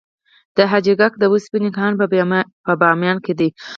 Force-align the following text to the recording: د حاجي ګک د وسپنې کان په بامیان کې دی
د 0.55 0.57
حاجي 0.71 0.93
ګک 0.99 1.13
د 1.19 1.23
وسپنې 1.33 1.69
کان 1.77 1.91
په 2.67 2.73
بامیان 2.81 3.17
کې 3.25 3.33
دی 3.39 3.49